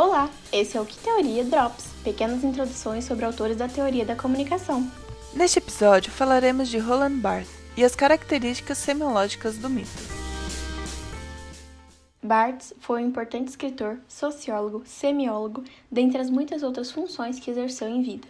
Olá, 0.00 0.30
esse 0.52 0.76
é 0.76 0.80
o 0.80 0.86
Que 0.86 0.96
Teoria 0.96 1.42
Drops, 1.42 1.86
pequenas 2.04 2.44
introduções 2.44 3.04
sobre 3.04 3.24
autores 3.24 3.56
da 3.56 3.66
teoria 3.66 4.04
da 4.04 4.14
comunicação. 4.14 4.88
Neste 5.34 5.58
episódio 5.58 6.12
falaremos 6.12 6.68
de 6.68 6.78
Roland 6.78 7.16
Barthes 7.16 7.50
e 7.76 7.84
as 7.84 7.96
características 7.96 8.78
semiológicas 8.78 9.58
do 9.58 9.68
mito. 9.68 9.90
Barthes 12.22 12.72
foi 12.78 13.02
um 13.02 13.08
importante 13.08 13.48
escritor, 13.48 13.98
sociólogo, 14.06 14.84
semiólogo, 14.86 15.64
dentre 15.90 16.20
as 16.20 16.30
muitas 16.30 16.62
outras 16.62 16.92
funções 16.92 17.40
que 17.40 17.50
exerceu 17.50 17.88
em 17.88 18.00
vida. 18.00 18.28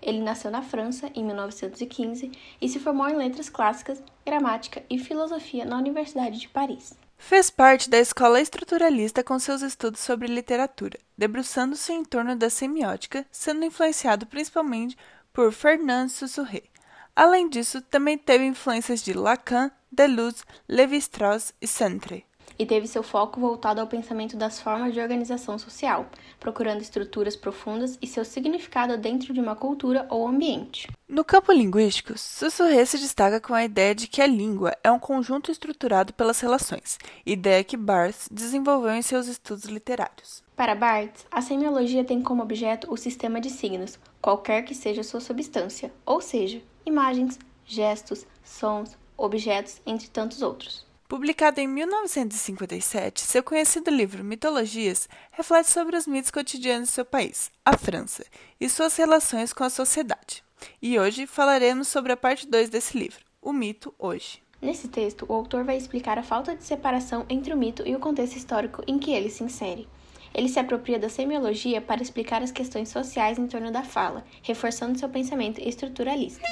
Ele 0.00 0.22
nasceu 0.22 0.50
na 0.50 0.62
França 0.62 1.10
em 1.14 1.22
1915 1.22 2.32
e 2.62 2.66
se 2.66 2.78
formou 2.78 3.06
em 3.10 3.16
letras 3.16 3.50
clássicas, 3.50 4.02
gramática 4.24 4.82
e 4.88 4.98
filosofia 4.98 5.66
na 5.66 5.76
Universidade 5.76 6.40
de 6.40 6.48
Paris. 6.48 6.96
Fez 7.22 7.50
parte 7.50 7.88
da 7.88 7.98
escola 7.98 8.40
estruturalista 8.40 9.22
com 9.22 9.38
seus 9.38 9.60
estudos 9.60 10.00
sobre 10.00 10.26
literatura, 10.26 10.98
debruçando-se 11.16 11.92
em 11.92 12.02
torno 12.02 12.34
da 12.34 12.48
semiótica, 12.48 13.26
sendo 13.30 13.64
influenciado 13.64 14.26
principalmente 14.26 14.96
por 15.32 15.52
Fernand 15.52 16.08
Saussure. 16.08 16.68
Além 17.14 17.48
disso, 17.48 17.82
também 17.82 18.16
teve 18.16 18.46
influências 18.46 19.02
de 19.02 19.12
Lacan, 19.12 19.70
Deleuze, 19.92 20.42
Lévi-Strauss 20.66 21.52
e 21.60 21.66
Sartre 21.66 22.24
e 22.58 22.66
teve 22.66 22.86
seu 22.86 23.02
foco 23.02 23.40
voltado 23.40 23.80
ao 23.80 23.86
pensamento 23.86 24.36
das 24.36 24.60
formas 24.60 24.92
de 24.92 25.00
organização 25.00 25.58
social, 25.58 26.06
procurando 26.38 26.80
estruturas 26.80 27.36
profundas 27.36 27.98
e 28.00 28.06
seu 28.06 28.24
significado 28.24 28.96
dentro 28.96 29.32
de 29.32 29.40
uma 29.40 29.56
cultura 29.56 30.06
ou 30.10 30.26
ambiente. 30.26 30.88
No 31.08 31.24
campo 31.24 31.52
linguístico, 31.52 32.16
Saussure 32.16 32.86
se 32.86 32.98
destaca 32.98 33.40
com 33.40 33.52
a 33.52 33.64
ideia 33.64 33.94
de 33.94 34.06
que 34.06 34.22
a 34.22 34.26
língua 34.26 34.76
é 34.84 34.90
um 34.90 34.98
conjunto 34.98 35.50
estruturado 35.50 36.12
pelas 36.12 36.40
relações, 36.40 36.98
ideia 37.26 37.64
que 37.64 37.76
Barthes 37.76 38.28
desenvolveu 38.30 38.92
em 38.92 39.02
seus 39.02 39.26
estudos 39.26 39.64
literários. 39.64 40.42
Para 40.54 40.74
Barthes, 40.74 41.26
a 41.30 41.40
semiologia 41.40 42.04
tem 42.04 42.22
como 42.22 42.42
objeto 42.42 42.92
o 42.92 42.96
sistema 42.96 43.40
de 43.40 43.50
signos, 43.50 43.98
qualquer 44.20 44.62
que 44.62 44.74
seja 44.74 45.02
sua 45.02 45.20
substância, 45.20 45.92
ou 46.04 46.20
seja, 46.20 46.62
imagens, 46.84 47.38
gestos, 47.64 48.26
sons, 48.44 48.96
objetos, 49.16 49.80
entre 49.86 50.08
tantos 50.08 50.42
outros. 50.42 50.89
Publicado 51.10 51.60
em 51.60 51.66
1957, 51.66 53.22
seu 53.22 53.42
conhecido 53.42 53.90
livro 53.90 54.22
Mitologias 54.22 55.08
reflete 55.32 55.68
sobre 55.68 55.96
os 55.96 56.06
mitos 56.06 56.30
cotidianos 56.30 56.86
de 56.86 56.94
seu 56.94 57.04
país, 57.04 57.50
a 57.64 57.76
França, 57.76 58.24
e 58.60 58.68
suas 58.68 58.94
relações 58.94 59.52
com 59.52 59.64
a 59.64 59.70
sociedade. 59.70 60.44
E 60.80 61.00
hoje 61.00 61.26
falaremos 61.26 61.88
sobre 61.88 62.12
a 62.12 62.16
parte 62.16 62.46
2 62.46 62.70
desse 62.70 62.96
livro, 62.96 63.24
O 63.42 63.52
Mito 63.52 63.92
Hoje. 63.98 64.40
Nesse 64.62 64.86
texto, 64.86 65.26
o 65.28 65.32
autor 65.32 65.64
vai 65.64 65.76
explicar 65.76 66.16
a 66.16 66.22
falta 66.22 66.54
de 66.54 66.62
separação 66.62 67.26
entre 67.28 67.52
o 67.52 67.56
mito 67.56 67.82
e 67.84 67.96
o 67.96 67.98
contexto 67.98 68.36
histórico 68.36 68.80
em 68.86 68.96
que 68.96 69.10
ele 69.10 69.30
se 69.30 69.42
insere. 69.42 69.88
Ele 70.32 70.48
se 70.48 70.60
apropria 70.60 71.00
da 71.00 71.08
semiologia 71.08 71.80
para 71.80 72.02
explicar 72.02 72.40
as 72.40 72.52
questões 72.52 72.88
sociais 72.88 73.36
em 73.36 73.48
torno 73.48 73.72
da 73.72 73.82
fala, 73.82 74.24
reforçando 74.44 74.96
seu 74.96 75.08
pensamento 75.08 75.60
estruturalista. 75.60 76.46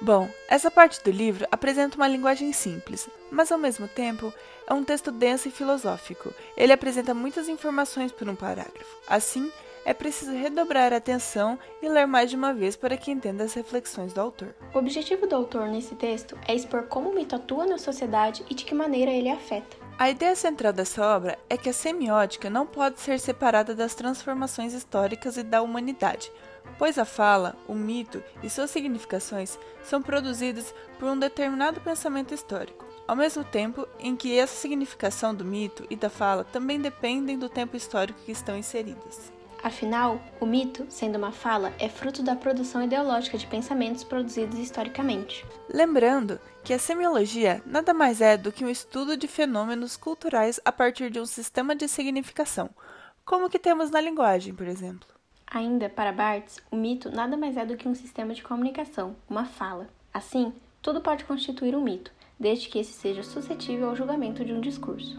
Bom, 0.00 0.28
essa 0.48 0.70
parte 0.70 1.02
do 1.02 1.10
livro 1.10 1.46
apresenta 1.50 1.96
uma 1.96 2.08
linguagem 2.08 2.52
simples, 2.52 3.08
mas 3.30 3.50
ao 3.50 3.58
mesmo 3.58 3.88
tempo 3.88 4.32
é 4.66 4.74
um 4.74 4.84
texto 4.84 5.10
denso 5.10 5.48
e 5.48 5.50
filosófico. 5.50 6.32
Ele 6.56 6.72
apresenta 6.72 7.14
muitas 7.14 7.48
informações 7.48 8.12
por 8.12 8.28
um 8.28 8.34
parágrafo. 8.34 8.96
Assim, 9.06 9.50
é 9.84 9.92
preciso 9.92 10.32
redobrar 10.32 10.92
a 10.92 10.96
atenção 10.96 11.58
e 11.82 11.88
ler 11.88 12.06
mais 12.06 12.30
de 12.30 12.36
uma 12.36 12.54
vez 12.54 12.74
para 12.74 12.96
que 12.96 13.10
entenda 13.10 13.44
as 13.44 13.54
reflexões 13.54 14.12
do 14.12 14.20
autor. 14.20 14.54
O 14.74 14.78
objetivo 14.78 15.26
do 15.26 15.36
autor 15.36 15.68
nesse 15.68 15.94
texto 15.94 16.38
é 16.48 16.54
expor 16.54 16.84
como 16.84 17.10
o 17.10 17.14
mito 17.14 17.36
atua 17.36 17.66
na 17.66 17.78
sociedade 17.78 18.44
e 18.48 18.54
de 18.54 18.64
que 18.64 18.74
maneira 18.74 19.10
ele 19.10 19.28
afeta. 19.28 19.83
A 19.96 20.10
ideia 20.10 20.34
central 20.34 20.72
dessa 20.72 21.04
obra 21.04 21.38
é 21.48 21.56
que 21.56 21.68
a 21.68 21.72
semiótica 21.72 22.50
não 22.50 22.66
pode 22.66 23.00
ser 23.00 23.20
separada 23.20 23.74
das 23.74 23.94
transformações 23.94 24.72
históricas 24.72 25.36
e 25.36 25.42
da 25.42 25.62
humanidade 25.62 26.30
pois 26.78 26.98
a 26.98 27.04
fala, 27.04 27.56
o 27.68 27.74
mito 27.74 28.22
e 28.42 28.50
suas 28.50 28.70
significações 28.70 29.58
são 29.82 30.02
produzidas 30.02 30.74
por 30.98 31.08
um 31.08 31.18
determinado 31.18 31.80
pensamento 31.80 32.34
histórico, 32.34 32.84
ao 33.06 33.16
mesmo 33.16 33.44
tempo 33.44 33.86
em 33.98 34.16
que 34.16 34.38
essa 34.38 34.56
significação 34.56 35.34
do 35.34 35.44
mito 35.44 35.86
e 35.90 35.96
da 35.96 36.10
fala 36.10 36.44
também 36.44 36.80
dependem 36.80 37.38
do 37.38 37.48
tempo 37.48 37.76
histórico 37.76 38.20
que 38.24 38.32
estão 38.32 38.56
inseridas. 38.56 39.32
Afinal, 39.64 40.20
o 40.38 40.44
mito, 40.44 40.84
sendo 40.90 41.16
uma 41.16 41.32
fala, 41.32 41.72
é 41.78 41.88
fruto 41.88 42.22
da 42.22 42.36
produção 42.36 42.82
ideológica 42.82 43.38
de 43.38 43.46
pensamentos 43.46 44.04
produzidos 44.04 44.58
historicamente. 44.58 45.42
Lembrando 45.72 46.38
que 46.62 46.74
a 46.74 46.78
semiologia 46.78 47.62
nada 47.64 47.94
mais 47.94 48.20
é 48.20 48.36
do 48.36 48.52
que 48.52 48.62
um 48.62 48.68
estudo 48.68 49.16
de 49.16 49.26
fenômenos 49.26 49.96
culturais 49.96 50.60
a 50.66 50.70
partir 50.70 51.08
de 51.10 51.18
um 51.18 51.24
sistema 51.24 51.74
de 51.74 51.88
significação, 51.88 52.68
como 53.24 53.46
o 53.46 53.48
que 53.48 53.58
temos 53.58 53.90
na 53.90 54.02
linguagem, 54.02 54.54
por 54.54 54.66
exemplo. 54.66 55.08
Ainda, 55.46 55.88
para 55.88 56.12
Barthes, 56.12 56.60
o 56.70 56.76
mito 56.76 57.10
nada 57.10 57.34
mais 57.34 57.56
é 57.56 57.64
do 57.64 57.74
que 57.74 57.88
um 57.88 57.94
sistema 57.94 58.34
de 58.34 58.42
comunicação, 58.42 59.16
uma 59.26 59.46
fala. 59.46 59.88
Assim, 60.12 60.52
tudo 60.82 61.00
pode 61.00 61.24
constituir 61.24 61.74
um 61.74 61.82
mito, 61.82 62.12
desde 62.38 62.68
que 62.68 62.78
esse 62.78 62.92
seja 62.92 63.22
suscetível 63.22 63.88
ao 63.88 63.96
julgamento 63.96 64.44
de 64.44 64.52
um 64.52 64.60
discurso. 64.60 65.18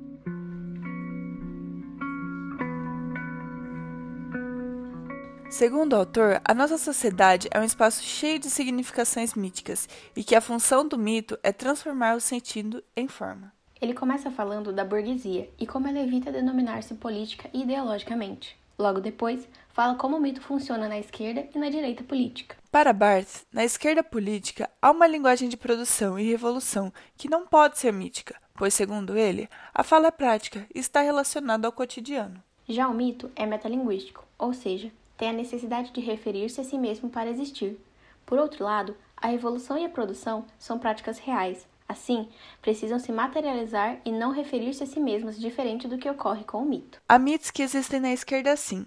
Segundo 5.57 5.93
o 5.93 5.95
autor, 5.95 6.41
a 6.43 6.53
nossa 6.53 6.77
sociedade 6.77 7.47
é 7.49 7.57
um 7.57 7.63
espaço 7.63 8.03
cheio 8.03 8.37
de 8.37 8.49
significações 8.49 9.35
míticas 9.35 9.87
e 10.13 10.21
que 10.21 10.35
a 10.35 10.41
função 10.41 10.85
do 10.85 10.97
mito 10.97 11.39
é 11.41 11.53
transformar 11.53 12.17
o 12.17 12.19
sentido 12.19 12.83
em 12.93 13.07
forma. 13.07 13.53
Ele 13.79 13.93
começa 13.93 14.29
falando 14.29 14.73
da 14.73 14.83
burguesia 14.83 15.49
e 15.57 15.65
como 15.65 15.87
ela 15.87 16.01
evita 16.01 16.29
denominar-se 16.29 16.95
política 16.95 17.49
ideologicamente. 17.53 18.57
Logo 18.77 18.99
depois, 18.99 19.47
fala 19.69 19.95
como 19.95 20.17
o 20.17 20.19
mito 20.19 20.41
funciona 20.41 20.89
na 20.89 20.99
esquerda 20.99 21.47
e 21.55 21.57
na 21.57 21.69
direita 21.69 22.03
política. 22.03 22.57
Para 22.69 22.91
Barthes, 22.91 23.45
na 23.49 23.63
esquerda 23.63 24.03
política 24.03 24.69
há 24.81 24.91
uma 24.91 25.07
linguagem 25.07 25.47
de 25.47 25.55
produção 25.55 26.19
e 26.19 26.29
revolução 26.29 26.91
que 27.15 27.29
não 27.29 27.47
pode 27.47 27.79
ser 27.79 27.93
mítica, 27.93 28.35
pois, 28.55 28.73
segundo 28.73 29.17
ele, 29.17 29.47
a 29.73 29.83
fala 29.83 30.07
é 30.07 30.11
prática 30.11 30.67
e 30.75 30.79
está 30.79 30.99
relacionada 30.99 31.65
ao 31.65 31.71
cotidiano. 31.71 32.43
Já 32.67 32.89
o 32.89 32.93
mito 32.93 33.31
é 33.37 33.45
metalinguístico, 33.45 34.25
ou 34.37 34.53
seja, 34.53 34.91
tem 35.17 35.29
a 35.29 35.33
necessidade 35.33 35.91
de 35.91 36.01
referir-se 36.01 36.61
a 36.61 36.63
si 36.63 36.77
mesmo 36.77 37.09
para 37.09 37.29
existir. 37.29 37.79
Por 38.25 38.39
outro 38.39 38.63
lado, 38.63 38.95
a 39.15 39.27
revolução 39.27 39.77
e 39.77 39.85
a 39.85 39.89
produção 39.89 40.45
são 40.57 40.79
práticas 40.79 41.19
reais, 41.19 41.67
Assim, 41.87 42.27
precisam 42.61 42.97
se 42.97 43.11
materializar 43.11 43.99
e 44.03 44.11
não 44.11 44.31
referir-se 44.31 44.83
a 44.83 44.87
si 44.87 44.99
mesmas, 44.99 45.39
diferente 45.39 45.87
do 45.87 45.97
que 45.97 46.09
ocorre 46.09 46.43
com 46.43 46.57
o 46.57 46.65
mito. 46.65 46.99
Há 47.07 47.19
mitos 47.19 47.51
que 47.51 47.61
existem 47.61 47.99
na 47.99 48.11
esquerda, 48.11 48.55
sim. 48.55 48.85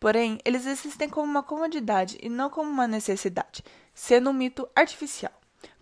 Porém, 0.00 0.38
eles 0.44 0.66
existem 0.66 1.08
como 1.08 1.26
uma 1.26 1.42
comodidade 1.42 2.16
e 2.22 2.28
não 2.28 2.48
como 2.48 2.70
uma 2.70 2.86
necessidade, 2.86 3.62
sendo 3.92 4.30
um 4.30 4.32
mito 4.32 4.66
artificial, 4.74 5.32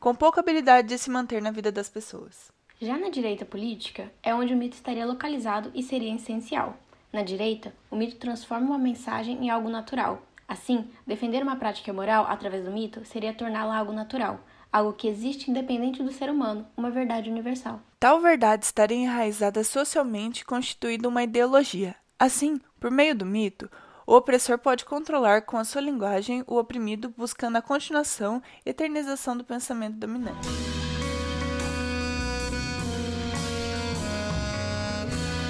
com 0.00 0.14
pouca 0.14 0.40
habilidade 0.40 0.88
de 0.88 0.98
se 0.98 1.10
manter 1.10 1.40
na 1.40 1.50
vida 1.50 1.70
das 1.70 1.88
pessoas. 1.88 2.50
Já 2.80 2.98
na 2.98 3.10
direita 3.10 3.44
política, 3.44 4.12
é 4.22 4.34
onde 4.34 4.52
o 4.52 4.56
mito 4.56 4.74
estaria 4.74 5.06
localizado 5.06 5.70
e 5.74 5.82
seria 5.82 6.14
essencial. 6.14 6.76
Na 7.16 7.22
direita, 7.22 7.72
o 7.90 7.96
mito 7.96 8.16
transforma 8.16 8.66
uma 8.66 8.78
mensagem 8.78 9.42
em 9.42 9.48
algo 9.48 9.70
natural. 9.70 10.20
Assim, 10.46 10.90
defender 11.06 11.42
uma 11.42 11.56
prática 11.56 11.90
moral 11.90 12.26
através 12.28 12.62
do 12.62 12.70
mito 12.70 13.06
seria 13.06 13.32
torná-la 13.32 13.74
algo 13.74 13.90
natural, 13.90 14.38
algo 14.70 14.92
que 14.92 15.08
existe 15.08 15.50
independente 15.50 16.02
do 16.02 16.12
ser 16.12 16.28
humano, 16.28 16.66
uma 16.76 16.90
verdade 16.90 17.30
universal. 17.30 17.80
Tal 17.98 18.20
verdade 18.20 18.66
estaria 18.66 18.98
enraizada 18.98 19.64
socialmente 19.64 20.44
constituindo 20.44 21.08
uma 21.08 21.22
ideologia. 21.22 21.96
Assim, 22.18 22.60
por 22.78 22.90
meio 22.90 23.14
do 23.14 23.24
mito, 23.24 23.70
o 24.06 24.14
opressor 24.14 24.58
pode 24.58 24.84
controlar 24.84 25.40
com 25.40 25.56
a 25.56 25.64
sua 25.64 25.80
linguagem 25.80 26.44
o 26.46 26.58
oprimido, 26.58 27.14
buscando 27.16 27.56
a 27.56 27.62
continuação 27.62 28.42
e 28.66 28.68
eternização 28.68 29.34
do 29.34 29.42
pensamento 29.42 29.96
dominante. 29.96 30.75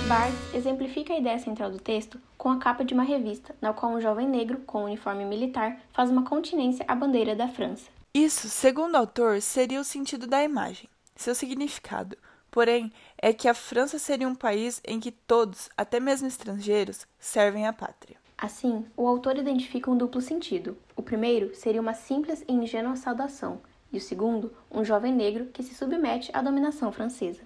Barthes 0.09 0.55
exemplifica 0.55 1.13
a 1.13 1.19
ideia 1.19 1.37
central 1.37 1.69
do 1.69 1.81
texto 1.81 2.21
com 2.39 2.49
a 2.49 2.59
capa 2.59 2.85
de 2.85 2.95
uma 2.95 3.03
revista, 3.03 3.57
na 3.61 3.73
qual 3.73 3.91
um 3.91 4.01
jovem 4.01 4.29
negro, 4.29 4.59
com 4.59 4.83
um 4.83 4.85
uniforme 4.85 5.25
militar, 5.25 5.81
faz 5.93 6.11
uma 6.11 6.25
continência 6.25 6.85
à 6.87 6.95
bandeira 6.95 7.35
da 7.35 7.49
França. 7.49 7.91
Isso, 8.15 8.49
segundo 8.49 8.95
o 8.95 8.99
autor, 8.99 9.43
seria 9.43 9.81
o 9.81 9.85
sentido 9.85 10.29
da 10.29 10.45
imagem, 10.45 10.89
seu 11.17 11.35
significado. 11.35 12.17
Porém, 12.53 12.93
é 13.21 13.33
que 13.33 13.49
a 13.49 13.55
França 13.55 13.99
seria 13.99 14.29
um 14.29 14.35
país 14.37 14.81
em 14.87 15.01
que 15.01 15.11
todos, 15.11 15.69
até 15.77 15.99
mesmo 15.99 16.29
estrangeiros, 16.29 17.05
servem 17.19 17.67
à 17.67 17.73
pátria. 17.73 18.17
Assim, 18.39 18.87
o 18.97 19.09
autor 19.09 19.37
identifica 19.37 19.91
um 19.91 19.97
duplo 19.97 20.21
sentido. 20.21 20.79
O 20.95 21.03
primeiro 21.03 21.53
seria 21.53 21.81
uma 21.81 21.95
simples 21.95 22.45
e 22.47 22.53
ingênua 22.53 22.95
saudação, 22.95 23.61
e 23.93 23.99
o 23.99 24.01
segundo, 24.01 24.53
um 24.71 24.85
jovem 24.85 25.13
negro 25.13 25.47
que 25.47 25.65
se 25.65 25.75
submete 25.75 26.31
à 26.33 26.41
dominação 26.41 26.93
francesa. 26.93 27.43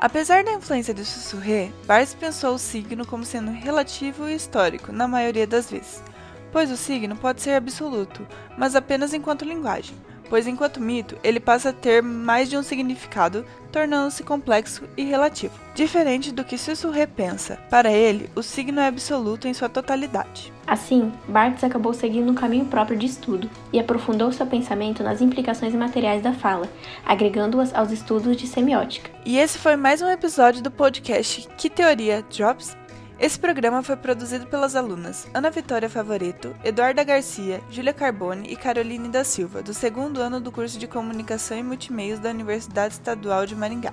Apesar 0.00 0.44
da 0.44 0.52
influência 0.52 0.94
de 0.94 1.04
Sussurré, 1.04 1.72
Barthes 1.84 2.14
pensou 2.14 2.54
o 2.54 2.58
signo 2.58 3.04
como 3.04 3.24
sendo 3.24 3.50
relativo 3.50 4.28
e 4.28 4.34
histórico, 4.34 4.92
na 4.92 5.08
maioria 5.08 5.44
das 5.44 5.68
vezes, 5.68 6.04
pois 6.52 6.70
o 6.70 6.76
signo 6.76 7.16
pode 7.16 7.42
ser 7.42 7.54
absoluto, 7.54 8.24
mas 8.56 8.76
apenas 8.76 9.12
enquanto 9.12 9.44
linguagem. 9.44 9.96
Pois 10.28 10.46
enquanto 10.46 10.80
mito, 10.80 11.16
ele 11.22 11.40
passa 11.40 11.70
a 11.70 11.72
ter 11.72 12.02
mais 12.02 12.48
de 12.48 12.56
um 12.56 12.62
significado, 12.62 13.44
tornando-se 13.72 14.22
complexo 14.22 14.84
e 14.96 15.04
relativo. 15.04 15.54
Diferente 15.74 16.32
do 16.32 16.44
que 16.44 16.58
Sussurre 16.58 17.06
pensa, 17.06 17.58
para 17.70 17.92
ele, 17.92 18.30
o 18.34 18.42
signo 18.42 18.80
é 18.80 18.86
absoluto 18.86 19.46
em 19.46 19.54
sua 19.54 19.68
totalidade. 19.68 20.52
Assim, 20.66 21.12
Barthes 21.26 21.64
acabou 21.64 21.94
seguindo 21.94 22.30
um 22.30 22.34
caminho 22.34 22.66
próprio 22.66 22.98
de 22.98 23.06
estudo 23.06 23.48
e 23.72 23.80
aprofundou 23.80 24.30
seu 24.32 24.46
pensamento 24.46 25.02
nas 25.02 25.20
implicações 25.20 25.74
materiais 25.74 26.22
da 26.22 26.32
fala, 26.32 26.68
agregando-as 27.06 27.74
aos 27.74 27.90
estudos 27.90 28.36
de 28.36 28.46
semiótica. 28.46 29.10
E 29.24 29.38
esse 29.38 29.58
foi 29.58 29.76
mais 29.76 30.02
um 30.02 30.10
episódio 30.10 30.62
do 30.62 30.70
podcast 30.70 31.48
Que 31.56 31.70
Teoria 31.70 32.22
Drops? 32.30 32.76
Esse 33.18 33.36
programa 33.36 33.82
foi 33.82 33.96
produzido 33.96 34.46
pelas 34.46 34.76
alunas 34.76 35.26
Ana 35.34 35.50
Vitória 35.50 35.90
Favoreto, 35.90 36.54
Eduarda 36.62 37.02
Garcia, 37.02 37.60
Júlia 37.68 37.92
Carbone 37.92 38.48
e 38.48 38.54
Caroline 38.54 39.08
da 39.08 39.24
Silva, 39.24 39.60
do 39.60 39.74
segundo 39.74 40.20
ano 40.20 40.40
do 40.40 40.52
curso 40.52 40.78
de 40.78 40.86
Comunicação 40.86 41.58
e 41.58 41.62
Multimeios 41.62 42.20
da 42.20 42.30
Universidade 42.30 42.94
Estadual 42.94 43.44
de 43.44 43.56
Maringá. 43.56 43.92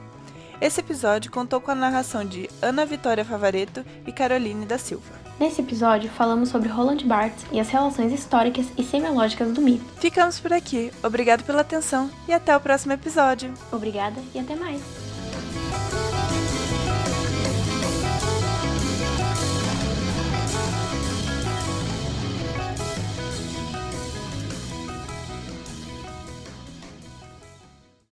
Esse 0.61 0.79
episódio 0.79 1.31
contou 1.31 1.59
com 1.59 1.71
a 1.71 1.75
narração 1.75 2.23
de 2.23 2.47
Ana 2.61 2.85
Vitória 2.85 3.25
Favareto 3.25 3.83
e 4.05 4.11
Caroline 4.11 4.65
da 4.65 4.77
Silva. 4.77 5.25
Nesse 5.39 5.59
episódio, 5.59 6.09
falamos 6.11 6.49
sobre 6.49 6.69
Roland 6.69 7.03
Barthes 7.03 7.45
e 7.51 7.59
as 7.59 7.69
relações 7.69 8.13
históricas 8.13 8.67
e 8.77 8.83
semiológicas 8.83 9.51
do 9.51 9.61
mito. 9.61 9.83
Ficamos 9.99 10.39
por 10.39 10.53
aqui. 10.53 10.93
Obrigado 11.03 11.43
pela 11.43 11.61
atenção 11.61 12.09
e 12.27 12.31
até 12.31 12.55
o 12.55 12.61
próximo 12.61 12.93
episódio. 12.93 13.53
Obrigada 13.71 14.21
e 14.33 14.39
até 14.39 14.55
mais. 14.55 15.04